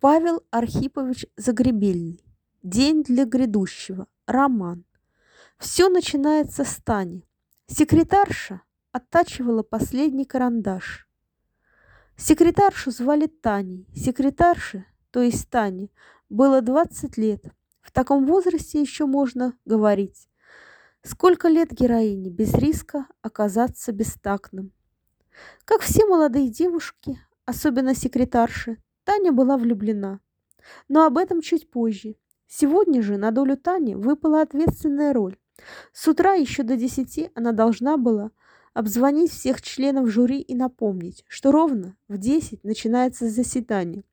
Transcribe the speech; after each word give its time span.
Павел 0.00 0.44
Архипович 0.52 1.26
Загребельный. 1.36 2.24
День 2.62 3.02
для 3.02 3.24
грядущего. 3.24 4.06
Роман. 4.28 4.84
Все 5.58 5.88
начинается 5.88 6.64
с 6.64 6.76
Тани. 6.76 7.26
Секретарша 7.66 8.62
оттачивала 8.92 9.64
последний 9.64 10.24
карандаш. 10.24 11.08
Секретаршу 12.16 12.92
звали 12.92 13.26
Таней. 13.26 13.88
Секретарше, 13.92 14.84
то 15.10 15.20
есть 15.20 15.50
Тане, 15.50 15.90
было 16.28 16.62
20 16.62 17.16
лет. 17.16 17.42
В 17.80 17.90
таком 17.90 18.24
возрасте 18.24 18.80
еще 18.80 19.04
можно 19.04 19.54
говорить. 19.64 20.28
Сколько 21.02 21.48
лет 21.48 21.72
героине 21.72 22.30
без 22.30 22.54
риска 22.54 23.08
оказаться 23.20 23.90
бестактным. 23.90 24.70
Как 25.64 25.80
все 25.80 26.06
молодые 26.06 26.50
девушки, 26.50 27.18
особенно 27.46 27.96
секретарши, 27.96 28.80
Таня 29.18 29.32
была 29.32 29.56
влюблена. 29.56 30.20
Но 30.88 31.04
об 31.04 31.18
этом 31.18 31.40
чуть 31.40 31.68
позже. 31.68 32.14
Сегодня 32.46 33.02
же 33.02 33.16
на 33.16 33.32
долю 33.32 33.56
Тани 33.56 33.96
выпала 33.96 34.42
ответственная 34.42 35.12
роль. 35.12 35.36
С 35.92 36.06
утра 36.06 36.34
еще 36.34 36.62
до 36.62 36.76
десяти 36.76 37.30
она 37.34 37.50
должна 37.50 37.96
была 37.96 38.30
обзвонить 38.74 39.32
всех 39.32 39.60
членов 39.60 40.08
жюри 40.08 40.40
и 40.40 40.54
напомнить, 40.54 41.24
что 41.26 41.50
ровно 41.50 41.96
в 42.06 42.16
десять 42.16 42.62
начинается 42.62 43.28
заседание, 43.28 44.04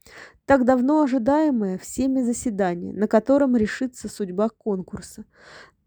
так 0.45 0.65
давно 0.65 1.03
ожидаемое 1.03 1.77
всеми 1.77 2.23
заседание, 2.23 2.91
на 2.91 3.07
котором 3.07 3.55
решится 3.55 4.09
судьба 4.09 4.49
конкурса. 4.49 5.25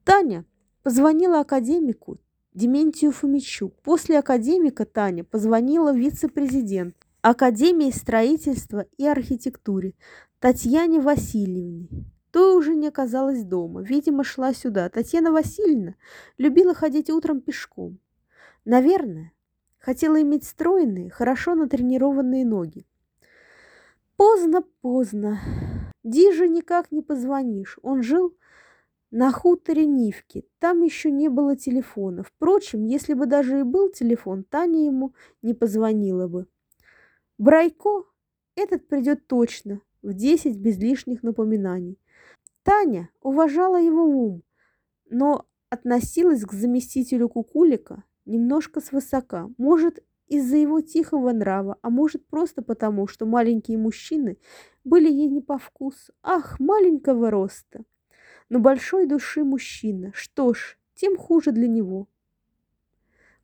Таня 0.04 0.44
позвонила 0.84 1.40
академику 1.40 2.18
Дементию 2.54 3.10
Фомичу. 3.10 3.70
После 3.82 4.16
академика 4.16 4.84
Таня 4.84 5.24
позвонила 5.24 5.92
вице-президенту 5.92 7.07
Академии 7.20 7.90
строительства 7.90 8.86
и 8.96 9.04
архитектуры 9.04 9.94
Татьяне 10.38 11.00
Васильевне. 11.00 11.88
Той 12.30 12.56
уже 12.56 12.76
не 12.76 12.86
оказалась 12.86 13.42
дома, 13.42 13.82
видимо, 13.82 14.22
шла 14.22 14.54
сюда. 14.54 14.88
Татьяна 14.88 15.32
Васильевна 15.32 15.96
любила 16.36 16.74
ходить 16.74 17.10
утром 17.10 17.40
пешком. 17.40 17.98
Наверное, 18.64 19.32
хотела 19.80 20.22
иметь 20.22 20.44
стройные, 20.44 21.10
хорошо 21.10 21.56
натренированные 21.56 22.46
ноги. 22.46 22.86
Поздно, 24.16 24.62
поздно. 24.80 25.40
Диже 26.04 26.48
никак 26.48 26.92
не 26.92 27.02
позвонишь. 27.02 27.80
Он 27.82 28.04
жил 28.04 28.36
на 29.10 29.32
хуторе 29.32 29.86
Нивки. 29.86 30.46
Там 30.60 30.82
еще 30.82 31.10
не 31.10 31.28
было 31.28 31.56
телефона. 31.56 32.22
Впрочем, 32.22 32.84
если 32.84 33.14
бы 33.14 33.26
даже 33.26 33.58
и 33.58 33.64
был 33.64 33.90
телефон, 33.90 34.44
Таня 34.44 34.84
ему 34.84 35.14
не 35.42 35.52
позвонила 35.52 36.28
бы. 36.28 36.46
Брайко 37.38 38.04
этот 38.56 38.88
придет 38.88 39.28
точно, 39.28 39.80
в 40.02 40.12
десять 40.12 40.58
без 40.58 40.76
лишних 40.78 41.22
напоминаний. 41.22 41.96
Таня 42.64 43.10
уважала 43.20 43.80
его 43.80 44.04
ум, 44.04 44.42
но 45.08 45.46
относилась 45.70 46.44
к 46.44 46.52
заместителю 46.52 47.28
Кукулика 47.28 48.02
немножко 48.24 48.80
свысока. 48.80 49.48
Может, 49.56 50.04
из-за 50.26 50.56
его 50.56 50.80
тихого 50.80 51.32
нрава, 51.32 51.78
а 51.80 51.90
может, 51.90 52.26
просто 52.26 52.60
потому, 52.60 53.06
что 53.06 53.24
маленькие 53.24 53.78
мужчины 53.78 54.38
были 54.82 55.08
ей 55.08 55.28
не 55.28 55.40
по 55.40 55.58
вкусу. 55.58 56.12
Ах, 56.22 56.58
маленького 56.58 57.30
роста, 57.30 57.84
но 58.48 58.58
большой 58.58 59.06
души 59.06 59.44
мужчина. 59.44 60.10
Что 60.12 60.54
ж, 60.54 60.76
тем 60.94 61.16
хуже 61.16 61.52
для 61.52 61.68
него. 61.68 62.08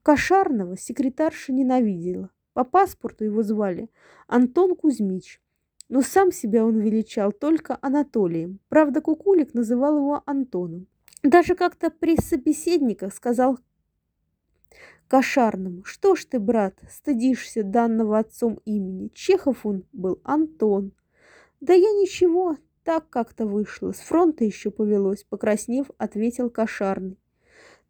Кошарного 0.02 0.76
секретарша 0.76 1.52
ненавидела. 1.52 2.33
По 2.54 2.64
паспорту 2.64 3.24
его 3.24 3.42
звали 3.42 3.90
Антон 4.28 4.76
Кузьмич, 4.76 5.42
но 5.88 6.02
сам 6.02 6.32
себя 6.32 6.64
он 6.64 6.78
величал 6.78 7.32
только 7.32 7.78
Анатолием. 7.82 8.60
Правда, 8.68 9.00
Кукулик 9.00 9.52
называл 9.54 9.98
его 9.98 10.22
Антоном. 10.24 10.86
Даже 11.22 11.56
как-то 11.56 11.90
при 11.90 12.16
собеседниках 12.16 13.12
сказал 13.12 13.58
Кошарному, 15.08 15.84
что 15.84 16.14
ж 16.14 16.24
ты, 16.26 16.38
брат, 16.38 16.78
стыдишься 16.90 17.64
данного 17.64 18.18
отцом 18.18 18.60
имени? 18.64 19.10
Чехов 19.14 19.66
он 19.66 19.84
был 19.92 20.20
Антон. 20.22 20.92
Да 21.60 21.74
я 21.74 21.90
ничего, 21.92 22.56
так 22.84 23.08
как-то 23.10 23.46
вышло. 23.46 23.92
С 23.92 23.98
фронта 23.98 24.44
еще 24.44 24.70
повелось, 24.70 25.24
покраснев, 25.24 25.90
ответил 25.98 26.50
Кошарный. 26.50 27.18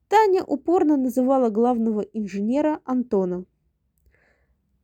Таня 0.09 0.43
упорно 0.45 0.97
называла 0.97 1.51
главного 1.51 2.01
инженера 2.01 2.81
Антоном. 2.85 3.47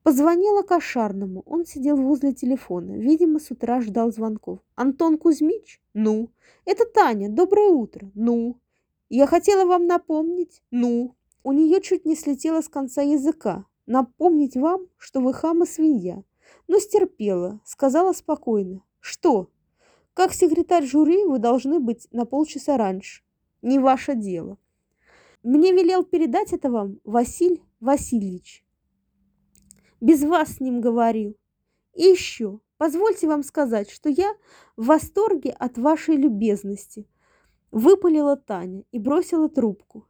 Позвонила 0.03 0.63
Кошарному. 0.63 1.43
Он 1.45 1.67
сидел 1.67 1.97
возле 1.97 2.33
телефона. 2.33 2.93
Видимо, 2.93 3.39
с 3.39 3.51
утра 3.51 3.81
ждал 3.81 4.11
звонков. 4.13 4.61
«Антон 4.75 5.19
Кузьмич? 5.19 5.81
Ну? 5.93 6.31
Это 6.65 6.87
Таня. 6.87 7.29
Доброе 7.29 7.69
утро. 7.69 8.11
Ну? 8.15 8.57
Я 9.11 9.27
хотела 9.27 9.67
вам 9.67 9.87
напомнить. 9.87 10.63
Ну?» 10.71 11.15
У 11.43 11.53
нее 11.53 11.81
чуть 11.81 12.05
не 12.05 12.17
слетело 12.17 12.61
с 12.63 12.69
конца 12.69 13.03
языка. 13.03 13.67
«Напомнить 13.87 14.57
вам, 14.57 14.87
что 14.97 15.21
вы 15.21 15.35
хам 15.35 15.63
и 15.65 15.67
свинья». 15.67 16.23
Но 16.67 16.79
стерпела. 16.79 17.61
Сказала 17.65 18.13
спокойно. 18.13 18.83
«Что? 19.01 19.51
Как 20.15 20.33
секретарь 20.33 20.87
жюри 20.87 21.25
вы 21.25 21.39
должны 21.39 21.79
быть 21.79 22.09
на 22.11 22.25
полчаса 22.25 22.77
раньше. 22.77 23.23
Не 23.63 23.79
ваше 23.79 24.15
дело». 24.15 24.59
Мне 25.43 25.73
велел 25.73 26.05
передать 26.05 26.53
это 26.53 26.71
вам 26.71 27.01
Василь 27.05 27.63
Васильевич. 27.81 28.63
Без 30.01 30.23
вас 30.23 30.55
с 30.55 30.61
ним 30.61 30.81
говорил. 30.81 31.37
И 31.95 32.03
еще, 32.03 32.61
позвольте 32.79 33.27
вам 33.27 33.43
сказать, 33.43 33.91
что 33.91 34.09
я 34.09 34.35
в 34.77 34.87
восторге 34.87 35.51
от 35.51 35.77
вашей 35.77 36.17
любезности. 36.17 37.07
Выпалила 37.71 38.37
Таня 38.37 38.85
и 38.93 38.99
бросила 38.99 39.49
трубку. 39.49 40.07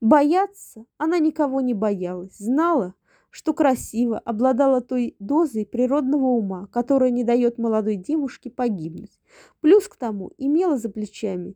Бояться 0.00 0.84
она 0.98 1.18
никого 1.18 1.60
не 1.60 1.74
боялась, 1.74 2.36
знала, 2.36 2.94
что 3.30 3.54
красиво, 3.54 4.18
обладала 4.18 4.80
той 4.80 5.16
дозой 5.18 5.64
природного 5.64 6.26
ума, 6.26 6.66
которая 6.66 7.10
не 7.10 7.24
дает 7.24 7.58
молодой 7.58 7.96
девушке 7.96 8.50
погибнуть. 8.50 9.20
Плюс 9.60 9.88
к 9.88 9.96
тому 9.96 10.32
имела 10.38 10.76
за 10.76 10.90
плечами 10.90 11.54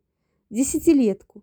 десятилетку, 0.49 1.43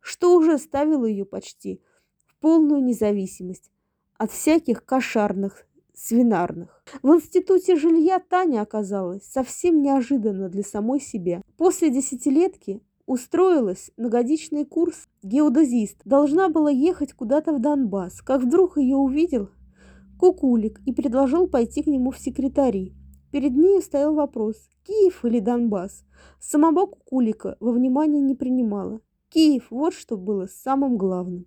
что 0.00 0.34
уже 0.36 0.58
ставило 0.58 1.04
ее 1.04 1.24
почти 1.24 1.82
в 2.26 2.36
полную 2.36 2.82
независимость 2.82 3.70
от 4.18 4.32
всяких 4.32 4.84
кошарных, 4.84 5.66
свинарных. 5.94 6.82
В 7.02 7.08
институте 7.14 7.76
жилья 7.76 8.18
Таня 8.18 8.62
оказалась 8.62 9.24
совсем 9.24 9.80
неожиданно 9.82 10.48
для 10.48 10.62
самой 10.62 11.00
себя. 11.00 11.42
После 11.56 11.90
десятилетки 11.90 12.82
устроилась 13.06 13.90
на 13.96 14.08
годичный 14.08 14.64
курс 14.64 15.08
геодезист. 15.22 16.00
Должна 16.04 16.48
была 16.50 16.70
ехать 16.70 17.14
куда-то 17.14 17.52
в 17.52 17.60
Донбасс, 17.60 18.20
как 18.20 18.42
вдруг 18.42 18.76
ее 18.76 18.96
увидел 18.96 19.50
Кукулик 20.18 20.80
и 20.84 20.92
предложил 20.92 21.46
пойти 21.46 21.82
к 21.82 21.86
нему 21.86 22.10
в 22.10 22.18
секретари. 22.18 22.94
Перед 23.30 23.56
ней 23.56 23.80
стоял 23.80 24.14
вопрос, 24.14 24.56
Киев 24.84 25.24
или 25.24 25.38
Донбасс. 25.38 26.04
Самого 26.40 26.86
Кукулика 26.86 27.56
во 27.60 27.72
внимание 27.72 28.20
не 28.20 28.34
принимала. 28.34 29.00
Киев, 29.28 29.66
вот 29.70 29.94
что 29.94 30.16
было 30.16 30.46
самым 30.46 30.96
главным. 30.96 31.36